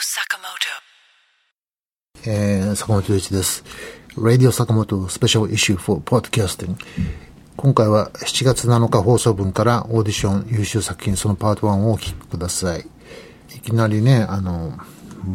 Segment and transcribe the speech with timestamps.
[0.00, 0.78] Sakamoto.
[2.24, 3.64] えー、坂本龍一です。
[4.16, 6.76] Radio 坂本 Special Issue for Podcasting。
[7.56, 12.86] 今回は7月7日放送分からオーディション優秀作品そのパート1をお聞きください。
[13.56, 14.78] いきなりね、あの、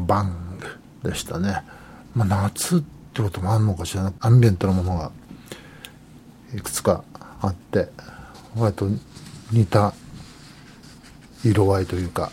[0.08, 0.58] バン
[1.04, 1.62] グでしたね。
[2.16, 2.82] まあ、夏っ
[3.14, 4.14] てこともあんのかしら。
[4.22, 5.12] アンビエントのものが
[6.56, 7.04] いくつか
[7.42, 7.90] あって、
[8.56, 8.88] 割と
[9.52, 9.94] 似た
[11.44, 12.32] 色合いというか、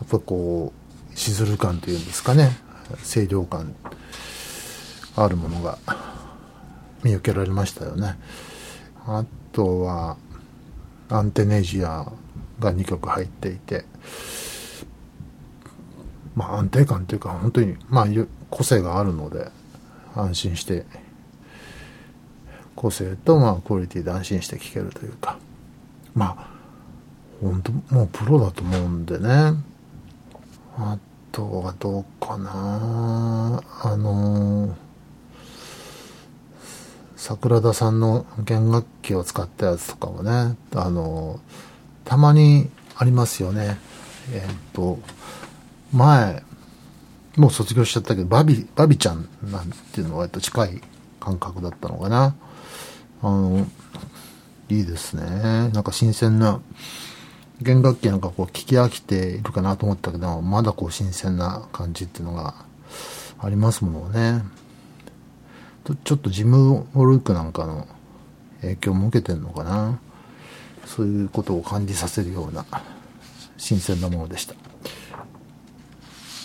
[0.00, 0.81] やっぱこう、
[1.14, 2.56] しずる感というんですかね、
[3.04, 3.74] 清涼感
[5.16, 5.78] あるものが
[7.02, 8.18] 見受けられましたよね。
[9.06, 10.16] あとは、
[11.08, 12.10] アンテネジア
[12.58, 13.84] が2曲入っていて、
[16.34, 18.06] まあ安定感というか本当に、まあ
[18.50, 19.50] 個性があるので
[20.14, 20.86] 安心して、
[22.74, 25.38] 個性とまあクオリティで安心して聴けるというか、
[26.14, 26.48] まあ
[27.42, 29.28] 本当もうプロだと思うんでね。
[30.78, 30.98] あ
[31.32, 34.74] とはどうかなあのー
[37.16, 41.72] 桜田さんの弦楽器を使ったやつとかもね、あのー
[42.04, 43.78] たまにありますよね。
[44.32, 44.98] えっ、と、
[45.92, 46.42] 前、
[47.36, 50.82] もう卒業しちゃったけど、バビ、バビちゃんなんていうのは割と近い
[51.20, 52.34] 感覚だったのかな。
[53.22, 53.66] あの、
[54.68, 55.70] いいですね。
[55.72, 56.60] なんか新鮮な、
[57.62, 62.54] 弦楽器なんかこう聞き飽きているかなと思ったけど、まだこう新鮮な感じっていうのが
[63.38, 64.42] ありますものね。
[66.04, 67.88] ちょっとジム・ウォルクなんかの
[68.60, 69.98] 影響も受けてんのかな。
[70.86, 72.64] そういうことを感じさせるような
[73.56, 74.54] 新鮮なものでした。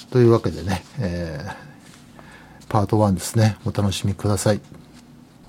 [0.10, 3.58] というわけでね、えー、パート1ですね。
[3.66, 4.62] お楽しみください。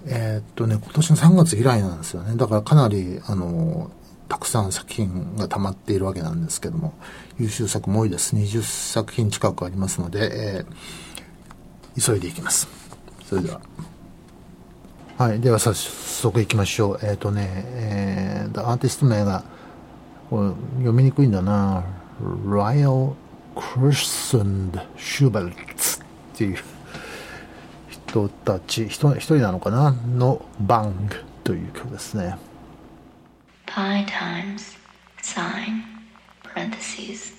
[0.07, 2.37] えーっとね、今年の3月以来なんですよね。
[2.37, 3.91] だからかなり、あの、
[4.29, 6.93] たくさん作品が溜まっているわけなんですけども、
[7.39, 8.37] 優秀作も多いです。
[8.37, 12.69] 20作品近くありますので、えー、急いでいきます。
[13.25, 13.61] それでは。
[15.17, 15.41] はい。
[15.41, 16.99] では早速行きましょう。
[17.03, 19.45] えっ、とね、えー、アーティスト名が、
[20.29, 21.83] これ読みにくいんだな。
[22.23, 23.15] Ryle
[23.57, 25.55] Crescent Schubert っ
[26.35, 26.59] ていう
[27.89, 29.91] 人たち、人一人なのかな？
[29.91, 32.37] のバングという曲ですね。
[33.79, 34.77] Pi times
[35.23, 35.85] sine
[36.43, 37.31] parentheses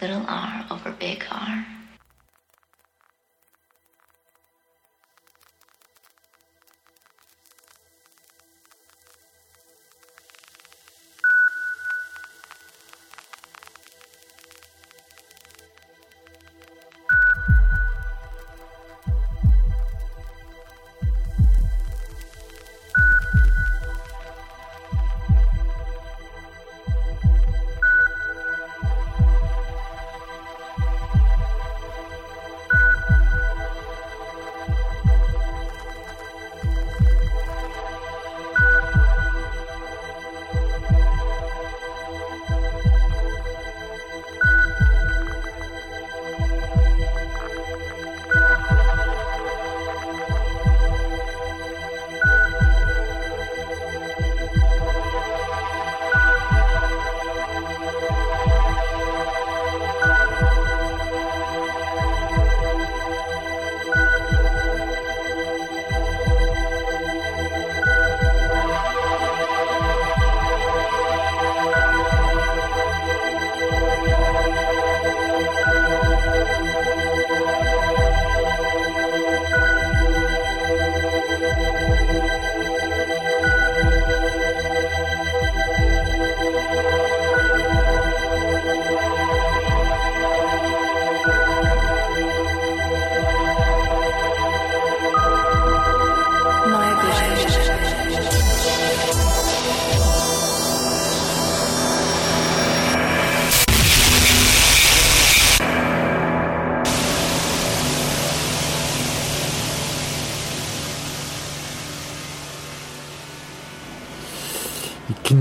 [0.00, 1.64] little r over big R.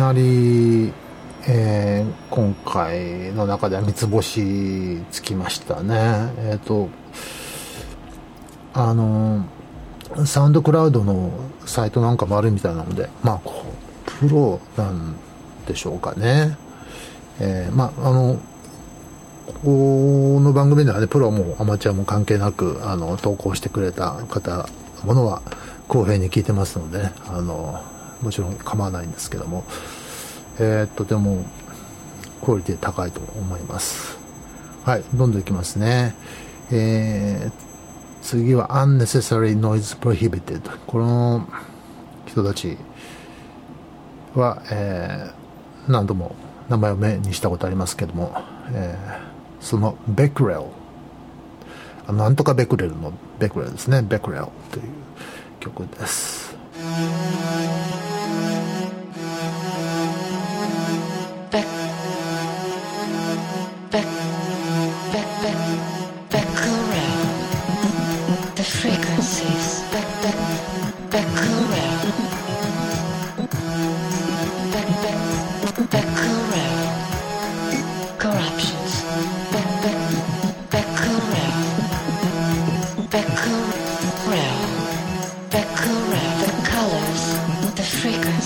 [0.03, 0.91] なり、
[1.47, 6.33] えー今回の中では三つ星つきましたね。
[6.39, 6.89] えっ、と、
[8.73, 9.45] あの、
[10.25, 11.31] サウンドクラウドの
[11.65, 13.41] サイトなんかもあるみたいなので、まあ、
[14.19, 15.15] プロなん
[15.67, 16.57] でしょうかね。
[17.39, 18.39] えーまあ、あの、
[19.63, 24.67] この番組ではね、プロもアマチュアも関係なく、あの、投稿してくれた方、
[25.05, 25.41] ものは
[25.87, 27.92] 公平に聞いてますので、ね、あの、
[28.23, 29.65] もちろん構わないんですけども、
[30.59, 31.43] えーっと、でも、
[32.43, 34.17] クオリティ高いと思います。
[34.83, 36.15] はい、どんどんいきますね。
[36.71, 37.51] えー、
[38.21, 40.61] 次は unnecessary noise prohibited。
[40.87, 41.47] この
[42.25, 42.77] 人たち
[44.35, 46.35] は、えー、何度も
[46.69, 48.35] 名前を目にしたことありますけども、
[48.73, 54.83] えー、そのベクレル、なんとかベクレルのベクレルですね、ベクレルという
[55.59, 56.55] 曲です。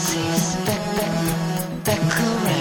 [0.08, 2.57] Nazis, Be- Be- correct.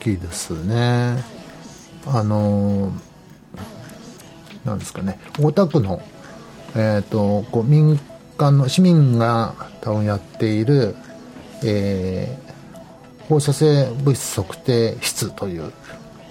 [0.00, 1.22] 割と好きですね。
[2.06, 2.92] あの、
[4.64, 6.02] なんですかね、大田区の、
[6.74, 7.98] えーっと、こう民
[8.36, 10.96] 間の市民が多分やっている、
[11.62, 12.50] えー
[13.30, 15.70] 放射性物質測定室という、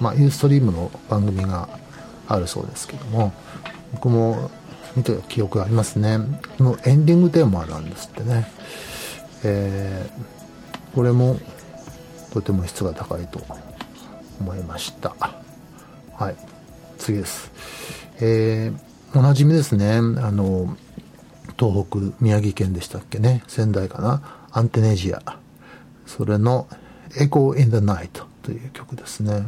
[0.02, 1.70] まあ、ユーストリームの番組が
[2.28, 3.32] あるそうですけども、
[3.94, 4.52] 僕も
[4.98, 6.18] 見た記憶がありますね。
[6.58, 8.52] このエンディングテーマなんですってね。
[9.46, 10.40] えー
[10.94, 11.40] これも
[12.32, 13.42] とても質が高いと
[14.40, 15.16] 思いました。
[16.14, 16.36] はい。
[16.98, 17.52] 次です。
[18.20, 19.96] えーおなじみですね。
[19.96, 20.78] あの、
[21.58, 23.44] 東北、宮城県でしたっけね。
[23.48, 24.22] 仙台かな。
[24.52, 25.20] アンテネジア。
[26.06, 26.68] それの
[27.18, 28.10] Echo in the Night
[28.44, 29.48] という曲ですね。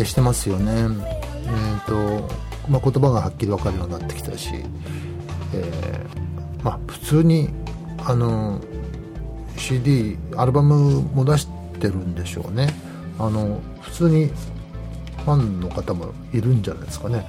[0.00, 0.72] 定してますよね。
[0.72, 2.28] えっ、と、
[2.68, 4.50] まあ、言葉がはっきり分かるようになってきたし、
[5.54, 6.30] えー
[6.62, 7.48] まあ普通に
[8.04, 8.60] あの
[9.56, 11.48] CD アルバムも出し
[11.80, 12.68] てるんでしょうね。
[13.18, 14.26] あの普通に
[15.24, 17.26] ファンの方もいるんじゃないですかね。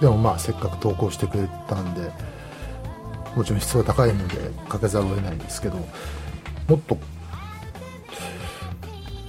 [0.00, 2.10] でもまあせっかく投稿してくれたんで
[3.34, 5.76] もちろん質は高いのでかけざるを得ないんですけど
[6.68, 6.96] もっと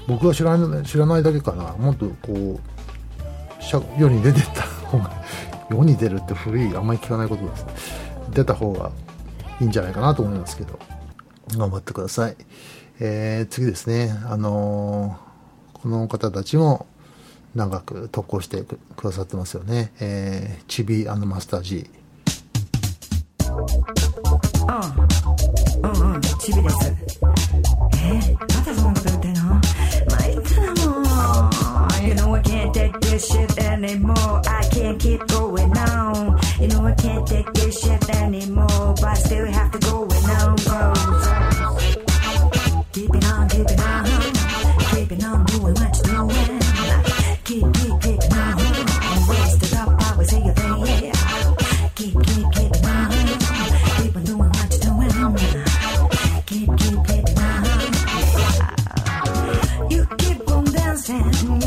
[0.10, 1.74] 僕が知らない知らないだけかな。
[1.78, 2.60] もっとこう
[4.00, 5.12] 世に出てった方が
[5.70, 7.74] 世に出るって古いあんまり聞かないことですね。
[8.32, 8.92] 出た方が
[9.62, 10.78] いいんじゃないかなと思いますけど。
[11.58, 12.36] 頑張ってください、
[13.00, 14.14] えー、次ですね。
[14.26, 15.30] あのー
[15.82, 16.88] この方たちも
[17.56, 21.90] 長く投稿してくださってますよね、えー、チビマスター G
[25.82, 26.94] うんうんチビです。
[28.04, 28.49] えま
[33.10, 34.42] this shit anymore.
[34.46, 36.40] I can't keep going on.
[36.60, 40.56] You know I can't take this shit anymore But I still have to go on
[40.58, 40.94] go.
[42.94, 44.06] Keeping on, keeping on
[44.94, 46.60] Keeping on doing what you're doing.
[47.46, 48.58] Keep, keep, keeping on.
[49.30, 49.74] Wasted
[51.96, 52.52] Keep, keep,
[52.86, 53.12] on.
[53.98, 54.94] Keep on what you're
[56.46, 57.08] Keep, keep,
[57.40, 57.60] on.
[59.90, 61.59] You keep on dancing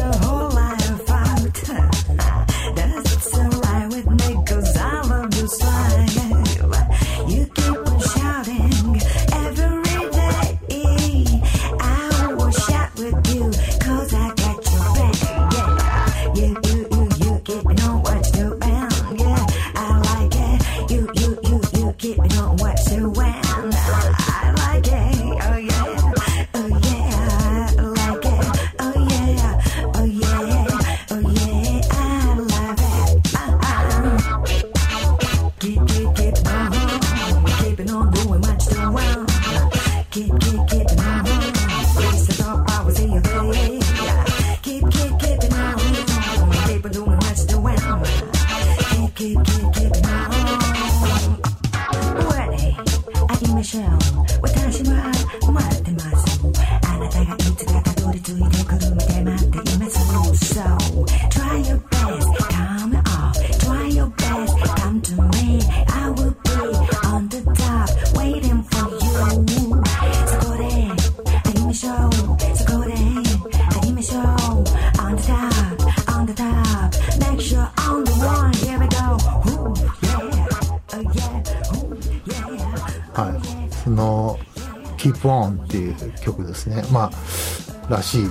[86.20, 86.84] 曲ですね。
[86.90, 88.30] まあらしい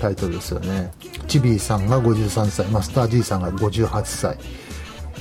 [0.00, 0.92] タイトルですよね。
[1.28, 2.66] チビーさんが53歳。
[2.66, 4.38] マスター G さんが58歳。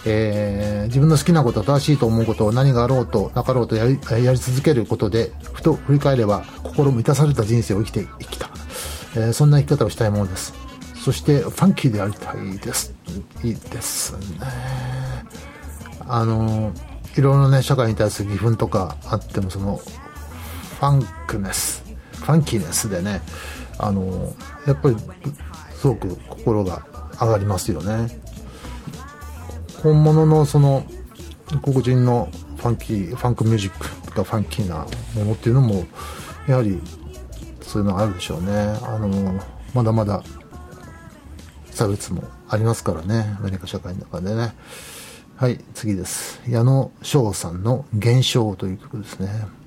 [0.05, 8.49] えー自分の好きなこと正しいと思うことを何があろうとなかろうとやりやり続けることでふと振り返れば心満たされた人生を生きて生きた、
[9.15, 10.53] えーそんな生き方をしたいものです。
[10.95, 12.93] そしてファンキーでありたいです。
[13.43, 14.19] いいですね。
[16.07, 16.71] あの
[17.15, 19.79] いろいろね社会に対する義憤とかあってもその
[20.79, 21.83] ファンクネス。
[22.13, 23.21] ファンキーネスでね。
[23.77, 24.33] あの
[24.65, 24.95] やっぱり
[25.73, 26.85] すごく心が
[27.19, 28.07] 上がりますよね。
[29.83, 30.85] 本物のその
[31.63, 35.85] 黒人のファンキーファンクミュージックとかファンキーなものっていうのも
[36.47, 36.81] やはり
[37.61, 38.51] そういうのがあるでしょうね。
[38.83, 39.41] あの
[39.73, 40.23] まだまだ
[41.71, 43.35] 差別もありますからね。
[43.39, 44.53] アメリカ社会の中でね。
[45.35, 46.41] はい次です。
[46.47, 49.58] 矢野翔さんの「現象」という曲ですね。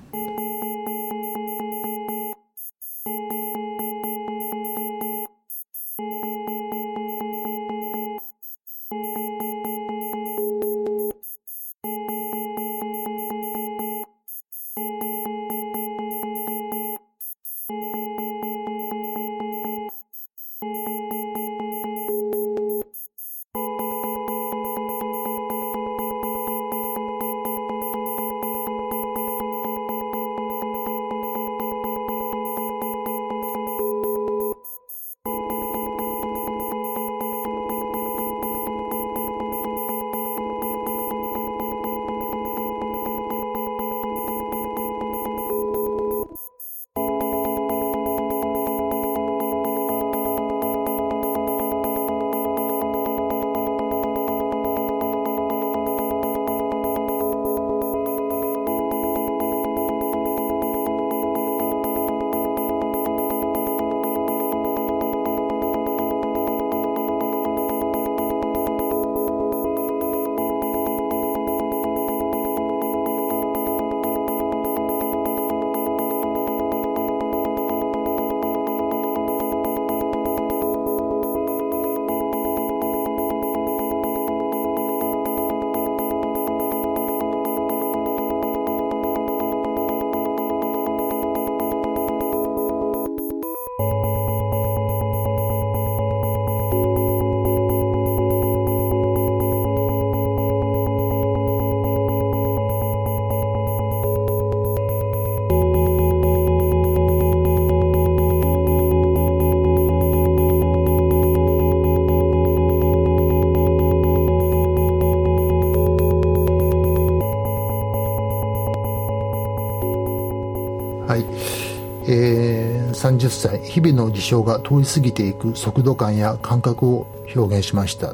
[123.73, 128.13] 日々の事象が通り過ぎていく速度感や感覚を表現しました、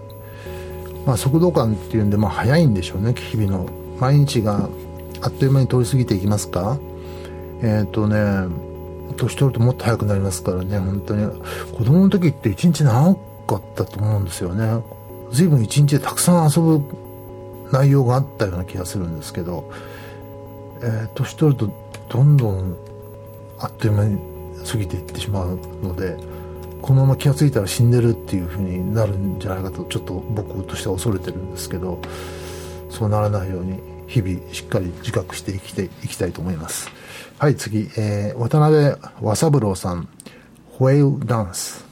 [1.06, 3.14] まあ、速度感っていうんで、まあ、早いんでしょうね。
[3.14, 4.70] 日々の毎日が
[5.20, 6.80] あっという間に通り過ぎていきますか。
[7.62, 8.16] えっ、とね
[9.18, 10.80] 年取るともっと早くなりますからね。
[10.80, 11.28] 本当に。
[11.78, 14.82] 子供の時って一日長かったと思うんですよね。
[15.34, 16.82] 随分一日でたくさん遊ぶ
[17.74, 19.70] 内容があったような気がするんですけど、
[20.82, 21.70] えー年取ると
[22.08, 22.78] どんどん
[23.60, 24.29] あっという間に
[24.66, 26.18] 過ぎていってしまうので
[26.82, 32.02] このまま気が付いたら死んでるっていうふうになるんじゃないかとちょっと僕としては恐れてるんですけど
[32.90, 36.90] そうならないように日々しっかり自覚して生きていきたいと思います。
[37.38, 40.08] はい次、えー渡辺和三郎さん
[40.72, 41.86] 「ホエイダンス」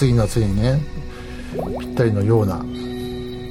[0.00, 0.80] 暑い夏にね
[1.78, 2.64] ぴったりのような、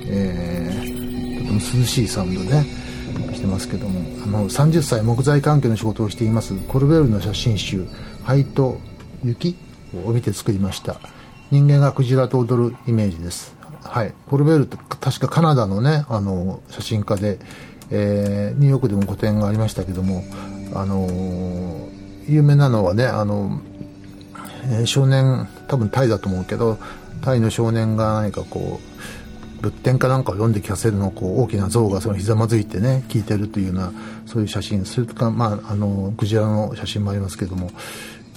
[0.07, 2.65] えーとても涼しいサウンドね
[3.35, 3.99] してますけども。
[4.23, 7.85] あの30歳木材関係の仕事をしていますコルベールの写真集
[8.25, 8.79] 「灰と
[9.23, 9.55] 雪」
[10.05, 10.99] を見て作りました。
[11.51, 13.55] 人間がクジラと踊るイメージです。
[13.83, 14.13] はい。
[14.27, 17.37] コルベールって確かカナダのねあの写真家で、
[17.91, 20.23] えーニューヨークでも個展がありましたけども
[20.73, 21.89] あのー
[22.27, 23.61] 有名なのはねあの
[24.63, 26.77] えー少年多分タイだと思うけど
[27.21, 33.91] タイの少年が何かこう仏典かなんかを読んで聞かせるのをこう大きな象がそのひざまずいてね聞いてるというような
[34.25, 37.71] そういう写真それとかまああのクジラの写真もありますけども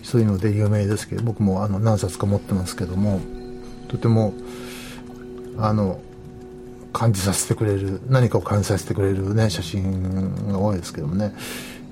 [0.02, 3.20] そういうので有名ですけど僕もあの何冊か持ってますけども
[3.88, 4.34] とても
[5.58, 6.00] あの
[6.92, 11.32] 感じさせてくれる何かを感じさせてくれるね写真が多いですけどもね、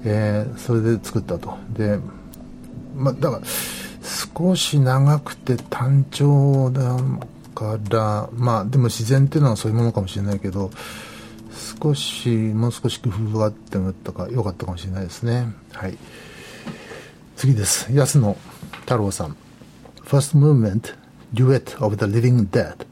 [0.04, 1.56] えーそれで作ったと。
[1.70, 1.98] で
[2.96, 3.42] まあだから
[4.02, 6.96] 少し長くて単調だ
[7.54, 10.70] からまあでも自然っていうのはそういうものかもしれないけど
[11.82, 15.46] 少しもう少し工夫があってもよかったかったかもしれないですね。
[15.72, 15.96] はい。
[17.36, 17.92] 次です。
[17.92, 18.36] 安野
[18.82, 19.36] 太郎さん。
[20.04, 20.94] First Movement
[21.34, 22.86] Duet of the Living Dead「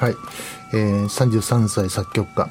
[0.00, 0.16] はい、
[0.72, 2.48] えー33歳作曲家。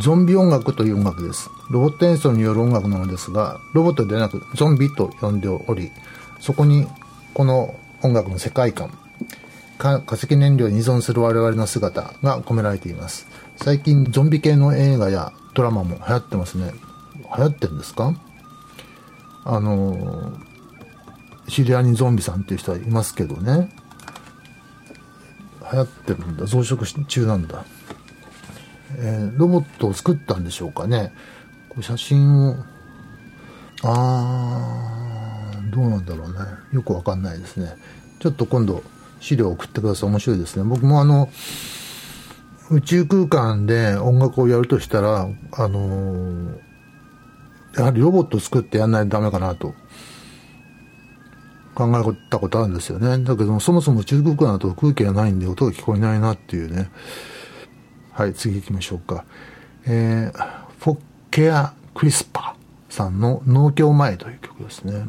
[0.00, 1.50] ゾンビ音楽という音楽です。
[1.68, 5.90] ロボット演奏による音楽なのですがロボットではなくゾンビと呼んでおり
[6.38, 6.86] そこに
[7.34, 8.90] この音楽の世界観
[9.78, 13.26] 化石燃料に依存する我々の姿が込められています。
[13.56, 16.72] 最近ゾンビ系の映画やドラマも流行ってますね。
[17.36, 18.14] 流行ってるんですか？
[19.44, 20.46] あのー
[21.48, 23.70] 知り合いにゾンビさんっていう人はいますけどね。
[25.72, 27.64] 流行ってるんだ増殖中なんだ、
[28.98, 31.12] えーロボットを作ったんでしょうかね。
[31.68, 32.56] こう写真を
[33.82, 36.38] あーどうなんだろうね。
[36.72, 37.76] よくわかんないですね。
[38.20, 38.82] ちょっと今度
[39.20, 40.10] 資料を送ってください。
[40.10, 40.64] 面白いですね。
[40.64, 41.28] 僕もあの
[42.70, 46.58] 宇宙空間で音楽をやるとしたらあのー
[47.76, 49.74] やはりロボットを作ってやんないとダメかなと。
[51.76, 53.22] 考えたことあるんですよね。
[53.22, 56.90] だけど、そもそも中国からだと空気がないんで音が聞こえないなっていうね。
[58.12, 59.26] はい、次行きましょうか。
[59.84, 60.98] えー、フォッ
[61.30, 62.56] ケア・クリスパ
[62.88, 65.04] さんの農協前という曲ですね。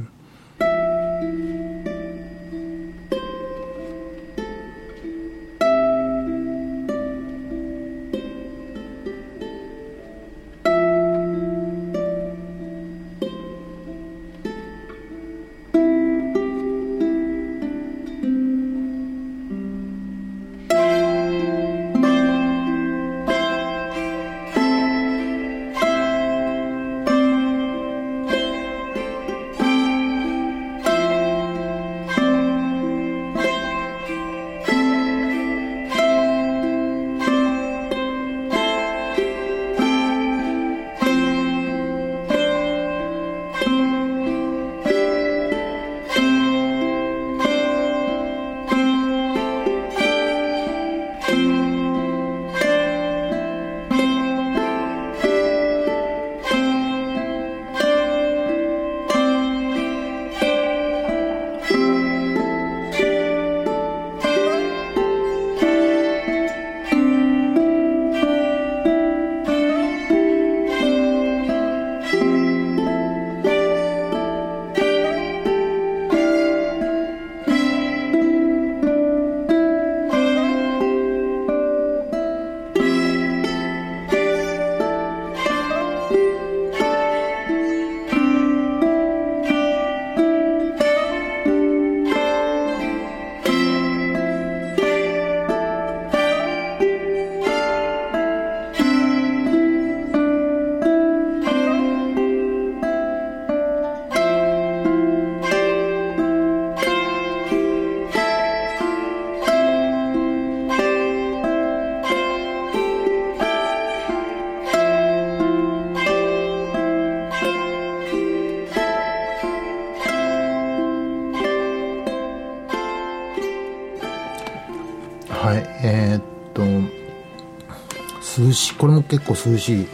[128.58, 129.88] し、これも結構涼しい、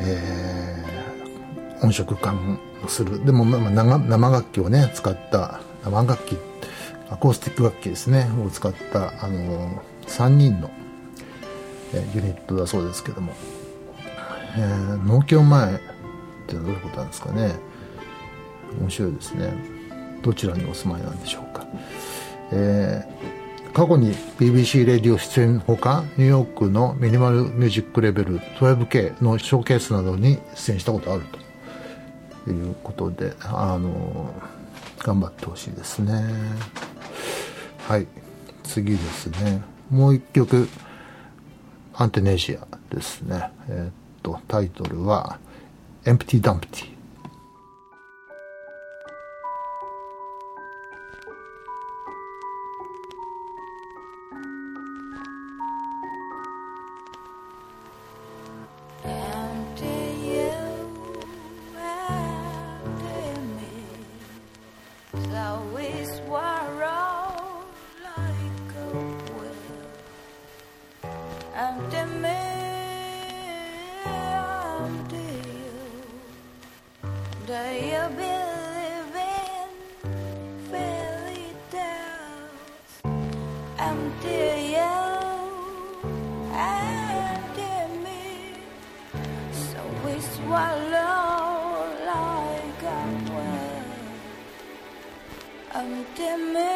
[0.00, 0.86] えー
[1.82, 3.24] 音色感する。
[3.24, 6.38] でも、まあ、生楽器をね、使った、生楽器、
[7.10, 10.70] アコースティック楽器ですね、を使った、あの、3人の、
[11.92, 13.34] えユニットだそうですけども、
[14.56, 15.78] えー農協前っ
[16.46, 17.56] てどういうことなんですかね。
[18.80, 19.52] 面白いですね。
[20.22, 21.66] どちらにお住まいなんでしょうか。
[22.52, 23.35] えー
[23.76, 31.24] 過去に BBC レディオ出演ほかニューヨークのミニマルミュージックレベル 12K のショーケースなどに出演したことある
[32.44, 34.32] ということであの
[34.96, 36.24] 頑張ってほしいですね。
[37.86, 38.06] はい。
[38.62, 39.60] 次ですね。
[39.90, 40.70] もう一曲
[41.92, 43.50] アンテネシアですね。
[43.68, 45.38] えーっとタイトルは
[46.06, 46.86] 「エンプティ・ダンプティ」
[96.36, 96.75] remember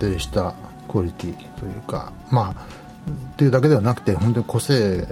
[0.00, 0.54] 定した
[0.88, 2.66] クオリティというか、まあ、
[3.32, 5.06] っていうだけではなくて、本当に個性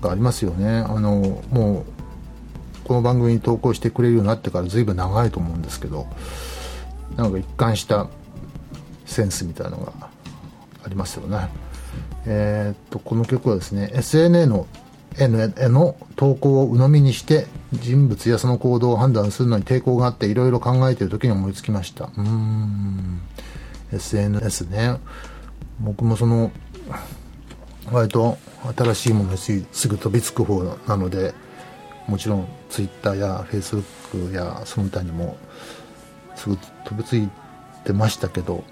[0.00, 0.84] がありますよね。
[0.86, 1.84] あの、もう、
[2.84, 6.06] この番組に投稿してくれるようになってから随分長いと思うんですけど、
[7.16, 8.08] なんか一貫した
[9.06, 9.92] センスみたいなのが
[10.84, 11.48] ありますよね。
[12.26, 14.66] えーっと、この曲はですね、SNA の
[15.18, 23.20] N への投稿を鵜呑みにして人物やその行動を判断するのに抵抗があっていろいろ考えている時に思いつきましたうーん
[23.94, 24.98] SNS ね。
[25.80, 26.50] 僕もその
[27.90, 28.38] 割と
[28.76, 31.34] 新しいものにすぐ飛びつく方なので
[32.06, 35.36] もちろん Twitter や Facebook やその他にも
[36.36, 37.28] すぐ飛びつい
[37.84, 38.64] てましたけど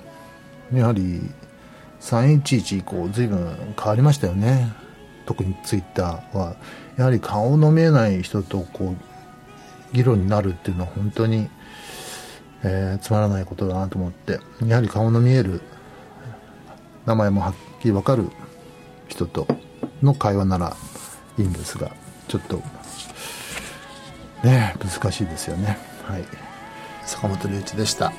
[0.73, 1.21] やはり
[2.01, 4.73] 311以降随分変わりましたよね。
[5.25, 6.57] 特にツイッターは。
[6.97, 11.49] やはり顔の見えない人とこう議論になるっていうのは本当に、
[12.65, 15.61] えーつまらないことだなと思ってやはり顔の見える
[17.07, 18.29] 名前もはっきり分かる
[19.09, 19.47] 人と
[20.03, 20.77] の会話なら
[21.39, 21.91] いいんですが
[22.29, 22.63] ちょっと
[24.45, 25.79] ね難しいですよね。
[26.05, 26.25] はい。
[27.05, 28.13] 坂本龍一でした。